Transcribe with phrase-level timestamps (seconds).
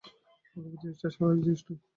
[0.55, 1.79] পক্ষপাত-জিনিসটা স্বাভাবিক জিনিস নয়।